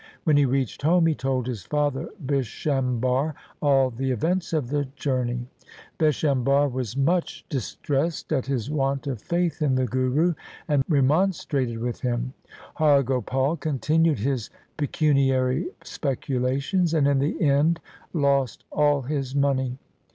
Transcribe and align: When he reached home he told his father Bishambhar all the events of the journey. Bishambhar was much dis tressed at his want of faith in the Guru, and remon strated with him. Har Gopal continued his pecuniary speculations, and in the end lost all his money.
When 0.23 0.35
he 0.35 0.45
reached 0.45 0.81
home 0.81 1.05
he 1.05 1.13
told 1.13 1.45
his 1.45 1.61
father 1.61 2.09
Bishambhar 2.25 3.35
all 3.61 3.91
the 3.91 4.09
events 4.09 4.51
of 4.51 4.69
the 4.71 4.85
journey. 4.95 5.45
Bishambhar 5.99 6.69
was 6.69 6.97
much 6.97 7.45
dis 7.49 7.75
tressed 7.75 8.33
at 8.33 8.47
his 8.47 8.71
want 8.71 9.05
of 9.05 9.21
faith 9.21 9.61
in 9.61 9.75
the 9.75 9.85
Guru, 9.85 10.33
and 10.67 10.83
remon 10.87 11.33
strated 11.35 11.77
with 11.77 12.01
him. 12.01 12.33
Har 12.73 13.03
Gopal 13.03 13.57
continued 13.57 14.17
his 14.17 14.49
pecuniary 14.75 15.67
speculations, 15.83 16.95
and 16.95 17.07
in 17.07 17.19
the 17.19 17.39
end 17.39 17.79
lost 18.11 18.65
all 18.71 19.03
his 19.03 19.35
money. 19.35 19.77